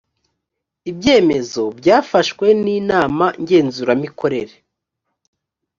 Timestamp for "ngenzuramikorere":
3.41-4.55